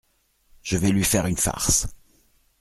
[0.63, 1.85] Je vais lui faire une farce.